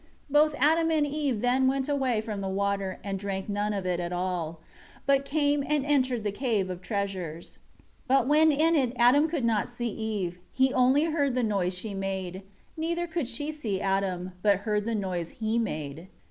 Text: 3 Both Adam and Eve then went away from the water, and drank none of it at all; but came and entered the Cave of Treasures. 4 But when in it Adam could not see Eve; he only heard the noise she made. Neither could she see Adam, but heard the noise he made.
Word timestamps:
3 0.29 0.33
Both 0.33 0.55
Adam 0.57 0.89
and 0.89 1.05
Eve 1.05 1.41
then 1.41 1.67
went 1.67 1.87
away 1.87 2.21
from 2.21 2.41
the 2.41 2.49
water, 2.49 2.99
and 3.03 3.19
drank 3.19 3.47
none 3.47 3.71
of 3.71 3.85
it 3.85 3.99
at 3.99 4.11
all; 4.11 4.59
but 5.05 5.25
came 5.25 5.61
and 5.67 5.85
entered 5.85 6.23
the 6.23 6.31
Cave 6.31 6.71
of 6.71 6.81
Treasures. 6.81 7.59
4 8.07 8.17
But 8.17 8.27
when 8.27 8.51
in 8.51 8.75
it 8.75 8.93
Adam 8.95 9.27
could 9.29 9.45
not 9.45 9.69
see 9.69 9.89
Eve; 9.89 10.39
he 10.51 10.73
only 10.73 11.03
heard 11.03 11.35
the 11.35 11.43
noise 11.43 11.77
she 11.77 11.93
made. 11.93 12.41
Neither 12.75 13.05
could 13.05 13.27
she 13.27 13.51
see 13.51 13.79
Adam, 13.79 14.31
but 14.41 14.61
heard 14.61 14.85
the 14.85 14.95
noise 14.95 15.35
he 15.39 15.59
made. 15.59 16.07